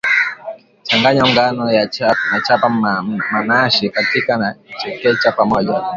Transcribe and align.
changanya 0.87 1.23
ngano 1.31 1.63
na 2.33 2.37
chapa 2.45 2.69
manaashi 2.69 3.89
katika 3.89 4.37
na 4.37 4.55
chekecha 4.81 5.31
pamoja 5.31 5.75